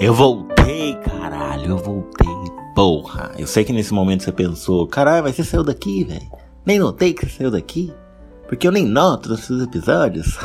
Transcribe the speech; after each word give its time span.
Eu 0.00 0.12
voltei, 0.12 0.96
caralho, 0.96 1.66
eu 1.66 1.78
voltei, 1.78 2.26
porra. 2.74 3.30
Eu 3.38 3.46
sei 3.46 3.64
que 3.64 3.72
nesse 3.72 3.94
momento 3.94 4.24
você 4.24 4.32
pensou, 4.32 4.88
caralho, 4.88 5.22
mas 5.22 5.36
você 5.36 5.44
saiu 5.44 5.62
daqui, 5.62 6.02
velho. 6.02 6.28
Nem 6.66 6.80
notei 6.80 7.12
que 7.12 7.24
você 7.24 7.36
saiu 7.36 7.50
daqui. 7.50 7.92
Porque 8.48 8.66
eu 8.66 8.72
nem 8.72 8.84
noto 8.84 9.28
nos 9.28 9.44
seus 9.44 9.62
episódios. 9.62 10.36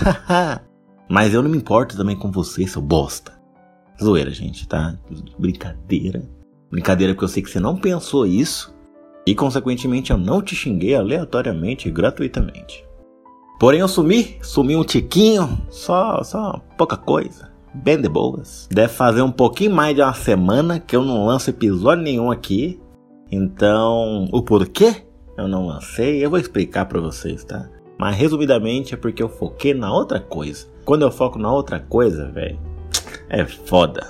mas 1.09 1.33
eu 1.33 1.41
não 1.41 1.49
me 1.49 1.57
importo 1.57 1.97
também 1.97 2.15
com 2.15 2.31
você, 2.31 2.67
seu 2.67 2.81
bosta. 2.81 3.33
Zoeira, 4.01 4.29
gente, 4.29 4.67
tá? 4.67 4.95
Brincadeira. 5.39 6.21
Brincadeira 6.69 7.13
porque 7.13 7.25
eu 7.25 7.29
sei 7.29 7.41
que 7.41 7.49
você 7.49 7.59
não 7.59 7.75
pensou 7.75 8.27
isso. 8.27 8.73
E 9.25 9.33
consequentemente 9.33 10.11
eu 10.11 10.17
não 10.17 10.43
te 10.43 10.55
xinguei 10.55 10.93
aleatoriamente 10.95 11.87
e 11.87 11.91
gratuitamente. 11.91 12.85
Porém 13.59 13.79
eu 13.79 13.87
sumi, 13.87 14.37
sumi 14.43 14.75
um 14.75 14.83
tiquinho, 14.83 15.59
só, 15.69 16.23
só 16.23 16.61
pouca 16.77 16.95
coisa 16.95 17.49
bem 17.73 17.99
de 17.99 18.09
boas. 18.09 18.67
Deve 18.71 18.93
fazer 18.93 19.21
um 19.21 19.31
pouquinho 19.31 19.73
mais 19.73 19.95
de 19.95 20.01
uma 20.01 20.13
semana 20.13 20.79
que 20.79 20.95
eu 20.95 21.03
não 21.03 21.25
lanço 21.25 21.49
episódio 21.49 22.03
nenhum 22.03 22.31
aqui. 22.31 22.79
Então, 23.31 24.27
o 24.31 24.41
porquê 24.41 25.03
eu 25.37 25.47
não 25.47 25.67
lancei, 25.67 26.23
eu 26.23 26.29
vou 26.29 26.39
explicar 26.39 26.85
para 26.85 26.99
vocês, 26.99 27.43
tá? 27.43 27.69
Mas 27.97 28.15
resumidamente 28.15 28.93
é 28.93 28.97
porque 28.97 29.21
eu 29.21 29.29
foquei 29.29 29.73
na 29.73 29.93
outra 29.93 30.19
coisa. 30.19 30.67
Quando 30.85 31.03
eu 31.03 31.11
foco 31.11 31.37
na 31.37 31.51
outra 31.51 31.79
coisa, 31.79 32.29
velho, 32.29 32.59
é 33.29 33.45
foda. 33.45 34.05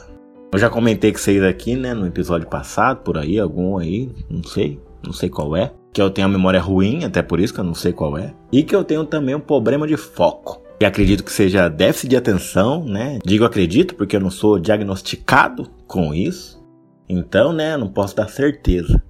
Eu 0.51 0.57
já 0.57 0.69
comentei 0.69 1.11
com 1.11 1.19
vocês 1.19 1.43
aqui, 1.43 1.75
né, 1.75 1.93
no 1.93 2.07
episódio 2.07 2.47
passado, 2.47 3.01
por 3.03 3.17
aí, 3.17 3.39
algum 3.39 3.77
aí, 3.77 4.09
não 4.29 4.43
sei, 4.43 4.79
não 5.03 5.13
sei 5.13 5.29
qual 5.29 5.55
é. 5.55 5.71
Que 5.93 6.01
eu 6.01 6.09
tenho 6.09 6.27
a 6.27 6.31
memória 6.31 6.59
ruim, 6.59 7.03
até 7.03 7.21
por 7.21 7.39
isso 7.39 7.53
que 7.53 7.59
eu 7.59 7.63
não 7.63 7.75
sei 7.75 7.93
qual 7.93 8.17
é. 8.17 8.33
E 8.51 8.63
que 8.63 8.75
eu 8.75 8.83
tenho 8.83 9.05
também 9.05 9.35
um 9.35 9.39
problema 9.39 9.85
de 9.85 9.97
foco 9.97 10.61
e 10.79 10.85
acredito 10.85 11.23
que 11.23 11.31
seja 11.31 11.67
déficit 11.67 12.09
de 12.09 12.15
atenção, 12.15 12.85
né? 12.85 13.19
Digo 13.25 13.43
acredito 13.43 13.95
porque 13.95 14.15
eu 14.15 14.21
não 14.21 14.31
sou 14.31 14.57
diagnosticado 14.57 15.69
com 15.85 16.13
isso. 16.13 16.57
Então, 17.07 17.51
né, 17.51 17.75
não 17.75 17.87
posso 17.89 18.15
dar 18.15 18.29
certeza. 18.29 19.01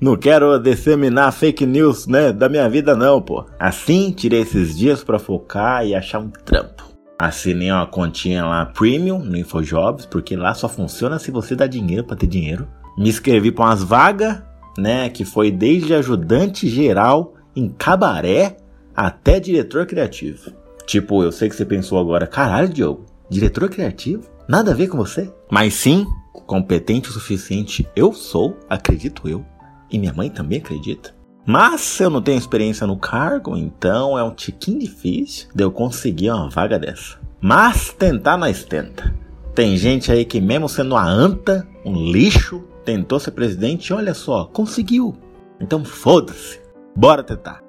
Não 0.00 0.16
quero 0.16 0.58
disseminar 0.58 1.32
fake 1.32 1.64
news, 1.64 2.08
né, 2.08 2.32
da 2.32 2.48
minha 2.48 2.68
vida 2.68 2.96
não, 2.96 3.22
pô. 3.22 3.44
Assim, 3.56 4.10
tirei 4.10 4.40
esses 4.40 4.76
dias 4.76 5.04
para 5.04 5.18
focar 5.18 5.86
e 5.86 5.94
achar 5.94 6.18
um 6.18 6.28
trampo. 6.28 6.82
Assinei 7.16 7.70
uma 7.70 7.86
continha 7.86 8.44
lá 8.44 8.66
premium 8.66 9.20
no 9.20 9.36
InfoJobs, 9.36 10.06
porque 10.06 10.34
lá 10.34 10.54
só 10.54 10.68
funciona 10.68 11.20
se 11.20 11.30
você 11.30 11.54
dá 11.54 11.68
dinheiro 11.68 12.02
para 12.02 12.16
ter 12.16 12.26
dinheiro. 12.26 12.66
Me 12.98 13.08
inscrevi 13.08 13.52
para 13.52 13.66
umas 13.66 13.84
vagas, 13.84 14.42
né, 14.76 15.08
que 15.08 15.24
foi 15.24 15.52
desde 15.52 15.94
ajudante 15.94 16.68
geral 16.68 17.34
em 17.54 17.68
cabaré 17.68 18.56
até 18.96 19.38
diretor 19.38 19.86
criativo. 19.86 20.61
Tipo, 20.86 21.22
eu 21.22 21.32
sei 21.32 21.48
que 21.48 21.56
você 21.56 21.64
pensou 21.64 21.98
agora, 21.98 22.26
caralho, 22.26 22.68
Diogo, 22.68 23.06
diretor 23.28 23.68
criativo? 23.68 24.28
Nada 24.48 24.72
a 24.72 24.74
ver 24.74 24.88
com 24.88 24.96
você? 24.96 25.32
Mas 25.50 25.74
sim, 25.74 26.06
competente 26.46 27.08
o 27.08 27.12
suficiente 27.12 27.88
eu 27.94 28.12
sou, 28.12 28.56
acredito 28.68 29.28
eu, 29.28 29.44
e 29.90 29.98
minha 29.98 30.12
mãe 30.12 30.28
também 30.28 30.58
acredita. 30.58 31.14
Mas 31.44 31.98
eu 32.00 32.08
não 32.08 32.22
tenho 32.22 32.38
experiência 32.38 32.86
no 32.86 32.96
cargo, 32.96 33.56
então 33.56 34.18
é 34.18 34.22
um 34.22 34.34
tiquinho 34.34 34.78
difícil 34.78 35.48
de 35.54 35.64
eu 35.64 35.72
conseguir 35.72 36.30
uma 36.30 36.48
vaga 36.48 36.78
dessa. 36.78 37.18
Mas 37.40 37.92
tentar 37.92 38.36
nós 38.36 38.64
tenta. 38.64 39.12
Tem 39.54 39.76
gente 39.76 40.10
aí 40.10 40.24
que 40.24 40.40
mesmo 40.40 40.68
sendo 40.68 40.94
uma 40.94 41.04
anta, 41.04 41.66
um 41.84 42.10
lixo, 42.10 42.62
tentou 42.84 43.18
ser 43.18 43.32
presidente 43.32 43.88
e 43.88 43.92
olha 43.92 44.14
só, 44.14 44.44
conseguiu. 44.44 45.16
Então 45.60 45.84
foda-se, 45.84 46.60
bora 46.96 47.22
tentar. 47.22 47.62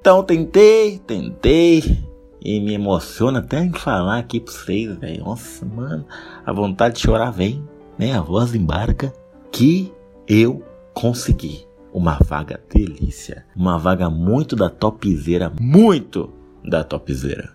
Então 0.00 0.22
tentei, 0.22 0.98
tentei, 0.98 2.04
e 2.48 2.60
me 2.60 2.72
emociona 2.72 3.40
até 3.40 3.62
em 3.62 3.72
falar 3.72 4.18
aqui 4.18 4.40
pra 4.40 4.50
vocês, 4.50 4.96
velho. 4.96 5.22
Nossa, 5.22 5.66
mano, 5.66 6.06
a 6.46 6.50
vontade 6.50 6.94
de 6.94 7.02
chorar 7.02 7.30
vem, 7.30 7.62
né? 7.98 8.16
A 8.16 8.22
voz 8.22 8.54
embarca. 8.54 9.12
Que 9.52 9.92
eu 10.26 10.64
consegui 10.94 11.66
uma 11.92 12.18
vaga 12.24 12.58
delícia. 12.72 13.44
Uma 13.54 13.78
vaga 13.78 14.08
muito 14.08 14.56
da 14.56 14.70
topzera, 14.70 15.52
muito 15.60 16.32
da 16.64 16.82
topzera. 16.82 17.50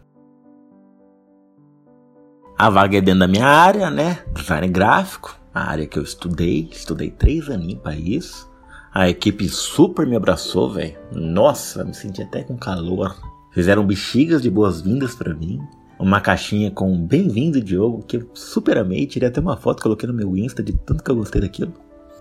A 2.56 2.70
vaga 2.70 3.00
é 3.00 3.02
dentro 3.02 3.22
da 3.22 3.28
minha 3.28 3.48
área, 3.48 3.90
né? 3.90 4.24
Design 4.36 4.68
gráfico, 4.68 5.36
a 5.52 5.72
área 5.72 5.88
que 5.88 5.98
eu 5.98 6.04
estudei. 6.04 6.70
Estudei 6.72 7.10
três 7.10 7.50
aninhos 7.50 7.82
para 7.82 7.96
isso. 7.96 8.48
A 8.94 9.10
equipe 9.10 9.50
super 9.50 10.06
me 10.06 10.16
abraçou, 10.16 10.70
velho. 10.72 10.96
Nossa, 11.12 11.84
me 11.84 11.96
senti 11.96 12.22
até 12.22 12.44
com 12.44 12.56
calor. 12.56 13.33
Fizeram 13.54 13.86
bexigas 13.86 14.42
de 14.42 14.50
boas-vindas 14.50 15.14
para 15.14 15.32
mim. 15.32 15.62
Uma 16.00 16.20
caixinha 16.20 16.72
com 16.72 16.98
bem-vindo 17.06 17.62
Diogo, 17.62 18.02
que 18.02 18.18
eu 18.18 18.28
super 18.34 18.80
amei. 18.80 19.06
Tirei 19.06 19.30
até 19.30 19.40
uma 19.40 19.56
foto, 19.56 19.84
coloquei 19.84 20.08
no 20.08 20.14
meu 20.14 20.36
Insta 20.36 20.64
de 20.64 20.74
tanto 20.74 21.04
que 21.04 21.12
eu 21.12 21.16
gostei 21.16 21.40
daquilo. 21.40 21.72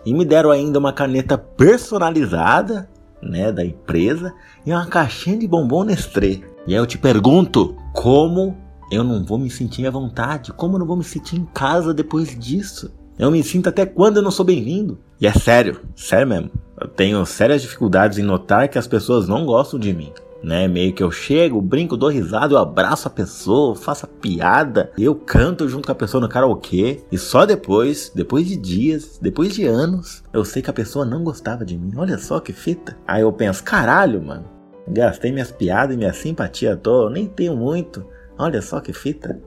E 0.04 0.12
me 0.12 0.26
deram 0.26 0.50
ainda 0.50 0.78
uma 0.78 0.92
caneta 0.92 1.38
personalizada, 1.38 2.86
né, 3.22 3.50
da 3.50 3.64
empresa, 3.64 4.34
e 4.66 4.72
uma 4.72 4.84
caixinha 4.84 5.38
de 5.38 5.48
bombom 5.48 5.84
Nestlé. 5.84 6.40
E 6.66 6.74
aí 6.74 6.74
eu 6.74 6.86
te 6.86 6.98
pergunto, 6.98 7.74
como 7.94 8.54
eu 8.90 9.02
não 9.02 9.24
vou 9.24 9.38
me 9.38 9.48
sentir 9.48 9.86
à 9.86 9.90
vontade? 9.90 10.52
Como 10.52 10.74
eu 10.74 10.80
não 10.80 10.86
vou 10.86 10.98
me 10.98 11.04
sentir 11.04 11.36
em 11.36 11.46
casa 11.46 11.94
depois 11.94 12.38
disso? 12.38 12.92
Eu 13.18 13.30
me 13.30 13.42
sinto 13.42 13.70
até 13.70 13.86
quando 13.86 14.18
eu 14.18 14.22
não 14.22 14.30
sou 14.30 14.44
bem-vindo. 14.44 14.98
E 15.18 15.26
é 15.26 15.32
sério, 15.32 15.80
sério 15.96 16.28
mesmo. 16.28 16.50
Eu 16.78 16.88
tenho 16.88 17.24
sérias 17.24 17.62
dificuldades 17.62 18.18
em 18.18 18.22
notar 18.22 18.68
que 18.68 18.76
as 18.76 18.86
pessoas 18.86 19.26
não 19.26 19.46
gostam 19.46 19.80
de 19.80 19.94
mim 19.94 20.12
né? 20.42 20.66
Meio 20.66 20.92
que 20.92 21.02
eu 21.02 21.10
chego, 21.10 21.60
brinco, 21.60 21.96
dou 21.96 22.10
risada, 22.10 22.54
eu 22.54 22.58
abraço 22.58 23.06
a 23.08 23.10
pessoa, 23.10 23.74
faço 23.74 24.06
a 24.06 24.08
piada, 24.08 24.90
eu 24.98 25.14
canto 25.14 25.68
junto 25.68 25.86
com 25.86 25.92
a 25.92 25.94
pessoa 25.96 26.20
no 26.20 26.28
karaokê 26.28 27.00
e 27.10 27.18
só 27.18 27.46
depois, 27.46 28.10
depois 28.14 28.46
de 28.46 28.56
dias, 28.56 29.18
depois 29.20 29.54
de 29.54 29.66
anos, 29.66 30.22
eu 30.32 30.44
sei 30.44 30.62
que 30.62 30.70
a 30.70 30.74
pessoa 30.74 31.04
não 31.04 31.22
gostava 31.22 31.64
de 31.64 31.78
mim. 31.78 31.92
Olha 31.96 32.18
só 32.18 32.40
que 32.40 32.52
fita. 32.52 32.96
Aí 33.06 33.22
eu 33.22 33.32
penso, 33.32 33.62
caralho, 33.62 34.22
mano. 34.22 34.44
Gastei 34.88 35.30
minhas 35.30 35.52
piadas 35.52 35.94
e 35.94 35.98
minha 35.98 36.12
simpatia 36.12 36.74
à 36.74 36.76
toa, 36.76 37.04
eu 37.04 37.10
nem 37.10 37.26
tenho 37.26 37.56
muito. 37.56 38.04
Olha 38.36 38.60
só 38.60 38.80
que 38.80 38.92
fita. 38.92 39.40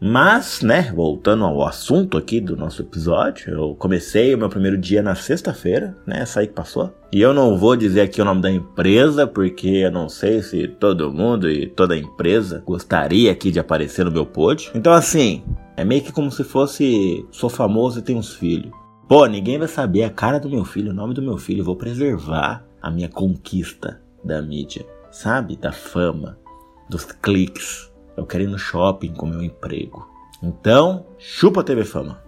Mas, 0.00 0.60
né, 0.60 0.92
voltando 0.94 1.44
ao 1.44 1.66
assunto 1.66 2.18
aqui 2.18 2.38
do 2.38 2.54
nosso 2.54 2.82
episódio, 2.82 3.50
eu 3.50 3.74
comecei 3.76 4.34
o 4.34 4.38
meu 4.38 4.50
primeiro 4.50 4.76
dia 4.76 5.02
na 5.02 5.14
sexta-feira, 5.14 5.96
né, 6.06 6.20
essa 6.20 6.40
aí 6.40 6.46
que 6.46 6.52
passou. 6.52 6.92
E 7.10 7.20
eu 7.20 7.32
não 7.32 7.56
vou 7.56 7.74
dizer 7.74 8.02
aqui 8.02 8.20
o 8.20 8.24
nome 8.24 8.42
da 8.42 8.50
empresa, 8.50 9.26
porque 9.26 9.68
eu 9.68 9.90
não 9.90 10.06
sei 10.08 10.42
se 10.42 10.68
todo 10.68 11.12
mundo 11.12 11.50
e 11.50 11.66
toda 11.66 11.96
empresa 11.96 12.62
gostaria 12.66 13.32
aqui 13.32 13.50
de 13.50 13.58
aparecer 13.58 14.04
no 14.04 14.10
meu 14.10 14.26
pod. 14.26 14.70
Então, 14.74 14.92
assim, 14.92 15.42
é 15.78 15.84
meio 15.84 16.02
que 16.02 16.12
como 16.12 16.30
se 16.30 16.44
fosse, 16.44 17.26
sou 17.30 17.48
famoso 17.48 17.98
e 17.98 18.02
tenho 18.02 18.18
uns 18.18 18.34
filhos. 18.34 18.70
Pô, 19.08 19.24
ninguém 19.24 19.58
vai 19.58 19.68
saber 19.68 20.02
a 20.02 20.10
cara 20.10 20.38
do 20.38 20.50
meu 20.50 20.64
filho, 20.64 20.90
o 20.90 20.94
nome 20.94 21.14
do 21.14 21.22
meu 21.22 21.38
filho. 21.38 21.60
Eu 21.60 21.64
vou 21.64 21.76
preservar 21.76 22.66
a 22.82 22.90
minha 22.90 23.08
conquista 23.08 23.98
da 24.22 24.42
mídia, 24.42 24.84
sabe? 25.10 25.56
Da 25.56 25.72
fama, 25.72 26.36
dos 26.90 27.04
cliques 27.04 27.90
eu 28.16 28.26
quero 28.26 28.44
ir 28.44 28.48
no 28.48 28.58
shopping 28.58 29.12
com 29.12 29.26
meu 29.26 29.42
emprego. 29.42 30.08
Então, 30.42 31.06
chupa 31.18 31.60
a 31.60 31.64
TV 31.64 31.84
Fama. 31.84 32.20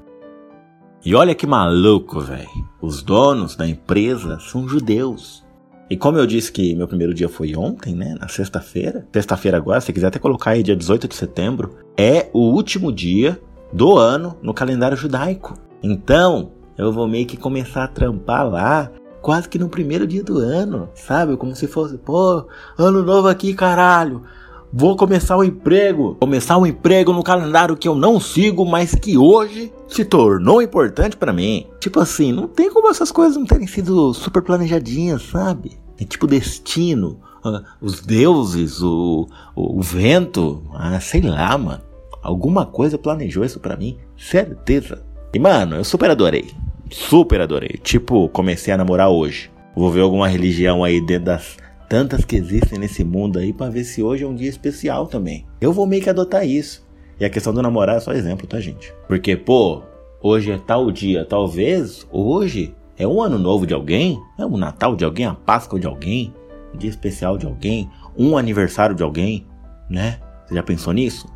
E 1.04 1.14
olha 1.14 1.34
que 1.34 1.46
maluco, 1.46 2.20
velho. 2.20 2.48
Os 2.80 3.02
donos 3.02 3.54
da 3.54 3.66
empresa 3.66 4.38
são 4.40 4.68
judeus. 4.68 5.44
E 5.90 5.96
como 5.96 6.18
eu 6.18 6.26
disse 6.26 6.52
que 6.52 6.74
meu 6.74 6.86
primeiro 6.86 7.14
dia 7.14 7.28
foi 7.28 7.56
ontem, 7.56 7.94
né? 7.94 8.14
Na 8.20 8.28
sexta-feira. 8.28 9.06
Sexta-feira 9.12 9.56
agora, 9.56 9.80
se 9.80 9.92
quiser 9.92 10.08
até 10.08 10.18
colocar 10.18 10.50
aí 10.50 10.62
dia 10.62 10.76
18 10.76 11.08
de 11.08 11.14
setembro, 11.14 11.76
é 11.96 12.28
o 12.32 12.40
último 12.40 12.92
dia 12.92 13.40
do 13.72 13.96
ano 13.96 14.36
no 14.42 14.52
calendário 14.52 14.96
judaico. 14.96 15.54
Então, 15.82 16.52
eu 16.76 16.92
vou 16.92 17.08
meio 17.08 17.26
que 17.26 17.36
começar 17.36 17.84
a 17.84 17.88
trampar 17.88 18.48
lá 18.48 18.90
quase 19.22 19.48
que 19.48 19.58
no 19.58 19.68
primeiro 19.68 20.06
dia 20.06 20.22
do 20.22 20.38
ano, 20.38 20.88
sabe? 20.94 21.36
Como 21.36 21.54
se 21.54 21.66
fosse, 21.66 21.98
pô, 21.98 22.46
ano 22.76 23.02
novo 23.02 23.28
aqui, 23.28 23.54
caralho. 23.54 24.24
Vou 24.72 24.96
começar 24.96 25.36
o 25.36 25.40
um 25.40 25.44
emprego. 25.44 26.16
Começar 26.20 26.58
um 26.58 26.66
emprego 26.66 27.12
no 27.12 27.22
calendário 27.22 27.76
que 27.76 27.88
eu 27.88 27.94
não 27.94 28.20
sigo, 28.20 28.66
mas 28.66 28.94
que 28.94 29.16
hoje 29.16 29.72
se 29.88 30.04
tornou 30.04 30.60
importante 30.60 31.16
para 31.16 31.32
mim. 31.32 31.66
Tipo 31.80 32.00
assim, 32.00 32.32
não 32.32 32.46
tem 32.46 32.70
como 32.70 32.88
essas 32.90 33.10
coisas 33.10 33.36
não 33.36 33.46
terem 33.46 33.66
sido 33.66 34.12
super 34.12 34.42
planejadinhas, 34.42 35.22
sabe? 35.22 35.78
É 35.98 36.04
tipo 36.04 36.26
destino. 36.26 37.18
Uh, 37.44 37.62
os 37.80 38.00
deuses, 38.00 38.82
o, 38.82 39.26
o, 39.54 39.78
o 39.78 39.82
vento, 39.82 40.62
ah, 40.74 41.00
sei 41.00 41.22
lá, 41.22 41.56
mano. 41.56 41.82
Alguma 42.22 42.66
coisa 42.66 42.98
planejou 42.98 43.44
isso 43.44 43.60
para 43.60 43.76
mim, 43.76 43.96
certeza. 44.16 45.02
E 45.32 45.38
mano, 45.38 45.76
eu 45.76 45.84
super 45.84 46.10
adorei. 46.10 46.50
Super 46.90 47.40
adorei. 47.40 47.78
Tipo, 47.82 48.28
comecei 48.28 48.72
a 48.72 48.76
namorar 48.76 49.08
hoje. 49.08 49.50
Vou 49.74 49.90
ver 49.90 50.00
alguma 50.00 50.28
religião 50.28 50.82
aí 50.82 51.00
dentro 51.00 51.26
das 51.26 51.56
tantas 51.88 52.24
que 52.24 52.36
existem 52.36 52.78
nesse 52.78 53.02
mundo 53.04 53.38
aí 53.38 53.52
para 53.52 53.70
ver 53.70 53.84
se 53.84 54.02
hoje 54.02 54.24
é 54.24 54.26
um 54.26 54.34
dia 54.34 54.48
especial 54.48 55.06
também. 55.06 55.46
Eu 55.60 55.72
vou 55.72 55.86
meio 55.86 56.02
que 56.02 56.10
adotar 56.10 56.46
isso. 56.46 56.86
E 57.18 57.24
a 57.24 57.30
questão 57.30 57.52
do 57.52 57.62
namorar 57.62 57.96
é 57.96 58.00
só 58.00 58.12
exemplo, 58.12 58.46
tá, 58.46 58.60
gente? 58.60 58.92
Porque, 59.06 59.36
pô, 59.36 59.82
hoje 60.22 60.52
é 60.52 60.58
tal 60.58 60.90
dia, 60.90 61.24
talvez 61.24 62.06
hoje 62.10 62.74
é 62.96 63.06
um 63.06 63.20
ano 63.20 63.38
novo 63.38 63.66
de 63.66 63.74
alguém, 63.74 64.20
é 64.38 64.44
um 64.44 64.56
Natal 64.56 64.94
de 64.94 65.04
alguém, 65.04 65.26
a 65.26 65.34
Páscoa 65.34 65.80
de 65.80 65.86
alguém, 65.86 66.32
um 66.74 66.78
dia 66.78 66.90
especial 66.90 67.36
de 67.38 67.46
alguém, 67.46 67.90
um 68.16 68.36
aniversário 68.36 68.94
de 68.94 69.02
alguém, 69.02 69.46
né? 69.90 70.20
Você 70.46 70.54
já 70.54 70.62
pensou 70.62 70.92
nisso? 70.92 71.26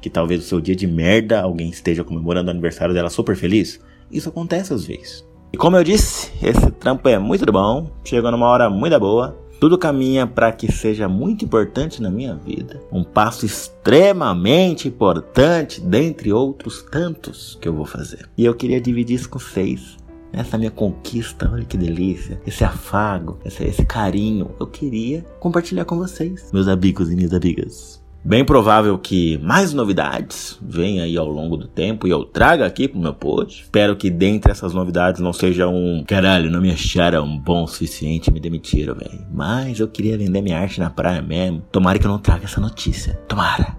que 0.00 0.08
talvez 0.08 0.44
o 0.44 0.46
seu 0.46 0.60
dia 0.60 0.76
de 0.76 0.86
merda 0.86 1.40
alguém 1.40 1.68
esteja 1.70 2.04
comemorando 2.04 2.48
o 2.48 2.50
aniversário 2.50 2.94
dela 2.94 3.10
super 3.10 3.36
feliz? 3.36 3.80
Isso 4.10 4.28
acontece 4.28 4.72
às 4.72 4.84
vezes. 4.84 5.26
E 5.52 5.56
como 5.56 5.76
eu 5.76 5.84
disse, 5.84 6.30
esse 6.42 6.70
trampo 6.72 7.08
é 7.08 7.18
muito 7.18 7.50
bom, 7.50 7.90
chegou 8.04 8.30
numa 8.30 8.46
hora 8.46 8.70
muito 8.70 8.98
boa. 8.98 9.36
Tudo 9.60 9.76
caminha 9.76 10.24
para 10.24 10.52
que 10.52 10.70
seja 10.70 11.08
muito 11.08 11.44
importante 11.44 12.00
na 12.00 12.10
minha 12.10 12.36
vida. 12.36 12.80
Um 12.92 13.02
passo 13.02 13.44
extremamente 13.44 14.86
importante, 14.86 15.80
dentre 15.80 16.32
outros 16.32 16.82
tantos 16.82 17.58
que 17.60 17.66
eu 17.68 17.74
vou 17.74 17.84
fazer. 17.84 18.28
E 18.36 18.44
eu 18.44 18.54
queria 18.54 18.80
dividir 18.80 19.16
isso 19.16 19.28
com 19.28 19.38
vocês. 19.38 19.96
Essa 20.32 20.58
minha 20.58 20.70
conquista, 20.70 21.50
olha 21.52 21.64
que 21.64 21.76
delícia. 21.76 22.40
Esse 22.46 22.62
afago, 22.62 23.38
esse, 23.44 23.64
esse 23.64 23.84
carinho. 23.84 24.50
Eu 24.60 24.66
queria 24.66 25.24
compartilhar 25.40 25.84
com 25.84 25.96
vocês, 25.96 26.52
meus 26.52 26.68
amigos 26.68 27.10
e 27.10 27.16
minhas 27.16 27.32
amigas. 27.32 27.97
Bem 28.24 28.44
provável 28.44 28.98
que 28.98 29.38
mais 29.38 29.72
novidades 29.72 30.58
venham 30.60 31.04
aí 31.04 31.16
ao 31.16 31.28
longo 31.28 31.56
do 31.56 31.68
tempo 31.68 32.06
e 32.06 32.10
eu 32.10 32.24
traga 32.24 32.66
aqui 32.66 32.88
pro 32.88 32.98
meu 32.98 33.14
post. 33.14 33.62
Espero 33.62 33.96
que 33.96 34.10
dentre 34.10 34.50
essas 34.50 34.74
novidades 34.74 35.20
não 35.20 35.32
seja 35.32 35.68
um 35.68 36.04
caralho, 36.06 36.50
não 36.50 36.60
me 36.60 36.70
acharam 36.70 37.38
bom 37.38 37.62
o 37.62 37.68
suficiente, 37.68 38.30
me 38.30 38.40
demitiram, 38.40 38.94
velho. 38.94 39.24
Mas 39.32 39.80
eu 39.80 39.88
queria 39.88 40.18
vender 40.18 40.42
minha 40.42 40.58
arte 40.58 40.80
na 40.80 40.90
praia 40.90 41.22
mesmo. 41.22 41.62
Tomara 41.72 41.98
que 41.98 42.06
eu 42.06 42.10
não 42.10 42.18
traga 42.18 42.44
essa 42.44 42.60
notícia. 42.60 43.14
Tomara. 43.28 43.78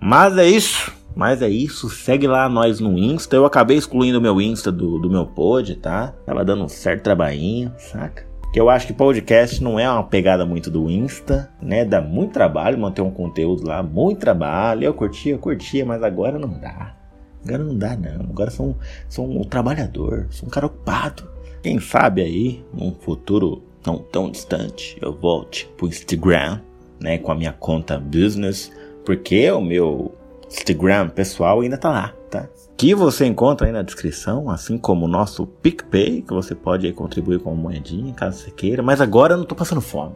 Mas 0.00 0.36
é 0.38 0.46
isso. 0.46 0.99
Mas 1.14 1.42
é 1.42 1.48
isso, 1.48 1.88
segue 1.90 2.26
lá 2.26 2.48
nós 2.48 2.80
no 2.80 2.96
Insta. 2.96 3.36
Eu 3.36 3.44
acabei 3.44 3.76
excluindo 3.76 4.18
o 4.18 4.22
meu 4.22 4.40
Insta 4.40 4.70
do, 4.70 4.98
do 4.98 5.10
meu 5.10 5.26
pod, 5.26 5.74
tá? 5.76 6.14
Tava 6.24 6.44
dando 6.44 6.64
um 6.64 6.68
certo 6.68 7.02
trabalhinho, 7.02 7.72
saca? 7.78 8.30
Que 8.52 8.60
eu 8.60 8.68
acho 8.68 8.86
que 8.86 8.92
podcast 8.92 9.62
não 9.62 9.78
é 9.78 9.88
uma 9.88 10.02
pegada 10.02 10.44
muito 10.44 10.70
do 10.70 10.90
Insta, 10.90 11.50
né? 11.62 11.84
Dá 11.84 12.00
muito 12.00 12.32
trabalho 12.32 12.78
manter 12.78 13.00
um 13.00 13.10
conteúdo 13.10 13.66
lá, 13.66 13.82
muito 13.82 14.18
trabalho. 14.18 14.84
Eu 14.84 14.94
curtia, 14.94 15.34
eu 15.34 15.38
curtia, 15.38 15.84
mas 15.86 16.02
agora 16.02 16.38
não 16.38 16.58
dá. 16.58 16.96
Agora 17.44 17.62
não 17.62 17.76
dá, 17.76 17.96
não. 17.96 18.22
Agora 18.22 18.50
sou 18.50 18.70
um, 18.70 18.74
sou 19.08 19.24
um 19.24 19.44
trabalhador, 19.44 20.26
sou 20.30 20.48
um 20.48 20.50
cara 20.50 20.66
ocupado. 20.66 21.28
Quem 21.62 21.78
sabe 21.78 22.22
aí, 22.22 22.64
num 22.72 22.92
futuro 22.92 23.62
não 23.86 23.98
tão 23.98 24.30
distante, 24.30 24.96
eu 25.00 25.12
volte 25.12 25.70
pro 25.76 25.86
Instagram, 25.86 26.60
né? 27.00 27.18
Com 27.18 27.32
a 27.32 27.34
minha 27.34 27.52
conta 27.52 27.98
business. 27.98 28.72
Porque 29.04 29.50
o 29.50 29.60
meu 29.60 30.14
Instagram 30.50 31.08
pessoal 31.10 31.60
ainda 31.60 31.78
tá 31.78 31.90
lá, 31.90 32.12
tá? 32.28 32.48
Que 32.76 32.94
você 32.94 33.24
encontra 33.24 33.66
aí 33.66 33.72
na 33.72 33.82
descrição, 33.82 34.50
assim 34.50 34.76
como 34.76 35.04
o 35.04 35.08
nosso 35.08 35.46
PicPay, 35.46 36.22
que 36.22 36.32
você 36.32 36.54
pode 36.54 36.90
contribuir 36.92 37.38
com 37.38 37.52
uma 37.52 37.62
moedinha, 37.62 38.12
caso 38.14 38.38
você 38.38 38.50
queira. 38.50 38.82
Mas 38.82 39.00
agora 39.00 39.34
eu 39.34 39.38
não 39.38 39.44
tô 39.44 39.54
passando 39.54 39.80
fome. 39.80 40.14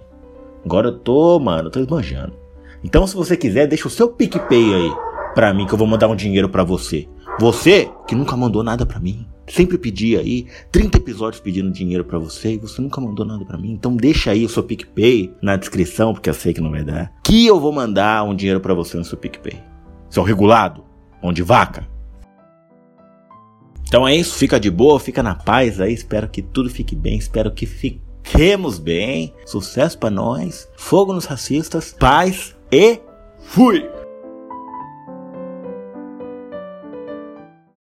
Agora 0.65 0.89
eu 0.89 0.99
tô, 0.99 1.39
mano, 1.39 1.69
eu 1.69 1.71
tô 1.71 1.79
esbanjando. 1.79 2.33
Então 2.83 3.07
se 3.07 3.15
você 3.15 3.37
quiser, 3.37 3.67
deixa 3.67 3.87
o 3.87 3.91
seu 3.91 4.09
PicPay 4.09 4.75
aí 4.75 4.93
pra 5.35 5.55
mim, 5.55 5.67
que 5.67 5.75
eu 5.75 5.79
vou 5.79 5.87
mandar 5.87 6.09
um 6.09 6.17
dinheiro 6.17 6.49
para 6.49 6.65
você. 6.65 7.07
Você 7.39 7.91
que 8.07 8.15
nunca 8.15 8.37
mandou 8.37 8.65
nada 8.65 8.85
para 8.85 8.99
mim. 8.99 9.27
Sempre 9.47 9.77
pedi 9.77 10.17
aí, 10.17 10.47
30 10.73 10.97
episódios 10.99 11.43
pedindo 11.43 11.71
dinheiro 11.71 12.03
para 12.03 12.19
você 12.19 12.55
e 12.55 12.59
você 12.59 12.81
nunca 12.81 12.99
mandou 12.99 13.27
nada 13.27 13.45
para 13.45 13.59
mim. 13.59 13.73
Então 13.73 13.95
deixa 13.95 14.31
aí 14.31 14.45
o 14.45 14.49
seu 14.49 14.63
PicPay 14.63 15.35
na 15.43 15.55
descrição, 15.57 16.15
porque 16.15 16.31
eu 16.31 16.35
sei 16.35 16.55
que 16.55 16.63
não 16.63 16.71
vai 16.71 16.83
dar. 16.83 17.13
Que 17.23 17.47
eu 17.47 17.61
vou 17.61 17.73
mandar 17.73 18.25
um 18.25 18.35
dinheiro 18.35 18.61
para 18.61 18.73
você 18.73 18.97
no 18.97 19.05
seu 19.05 19.19
PicPay 19.19 19.74
seu 20.15 20.23
regulado, 20.23 20.85
mão 21.23 21.33
de 21.33 21.43
vaca. 21.43 21.87
Então 23.87 24.07
é 24.07 24.15
isso, 24.15 24.35
fica 24.37 24.59
de 24.59 24.71
boa, 24.71 24.99
fica 24.99 25.23
na 25.23 25.35
paz 25.35 25.81
aí, 25.81 25.93
espero 25.93 26.29
que 26.29 26.43
tudo 26.43 26.71
fique 26.71 26.97
bem, 26.97 27.19
espero 27.19 27.53
que 27.53 27.67
fiquemos 27.67 28.79
bem. 28.79 29.35
Sucesso 29.45 29.99
para 29.99 30.11
nós, 30.11 30.69
fogo 30.77 31.13
nos 31.13 31.27
racistas, 31.27 31.93
paz 31.93 32.57
e 32.73 33.01
fui! 33.41 33.94